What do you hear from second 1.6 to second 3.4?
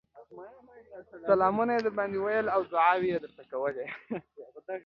يې درباندې ويل او دعاوې يې